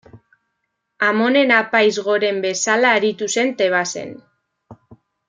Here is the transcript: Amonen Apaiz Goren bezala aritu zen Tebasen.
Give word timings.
Amonen 1.07 1.53
Apaiz 1.57 1.91
Goren 2.09 2.39
bezala 2.45 2.95
aritu 3.01 3.29
zen 3.37 3.53
Tebasen. 3.61 4.15